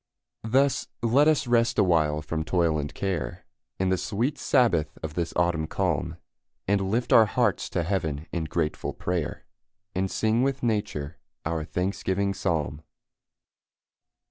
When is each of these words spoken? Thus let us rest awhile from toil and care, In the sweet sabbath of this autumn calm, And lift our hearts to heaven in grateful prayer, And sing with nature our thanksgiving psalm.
Thus 0.45 0.87
let 1.03 1.27
us 1.27 1.45
rest 1.45 1.77
awhile 1.77 2.23
from 2.23 2.43
toil 2.43 2.79
and 2.79 2.91
care, 2.91 3.45
In 3.77 3.89
the 3.89 3.99
sweet 3.99 4.39
sabbath 4.39 4.97
of 5.03 5.13
this 5.13 5.31
autumn 5.35 5.67
calm, 5.67 6.17
And 6.67 6.89
lift 6.89 7.13
our 7.13 7.27
hearts 7.27 7.69
to 7.69 7.83
heaven 7.83 8.25
in 8.31 8.45
grateful 8.45 8.93
prayer, 8.93 9.45
And 9.93 10.09
sing 10.09 10.41
with 10.41 10.63
nature 10.63 11.19
our 11.45 11.63
thanksgiving 11.63 12.33
psalm. 12.33 12.81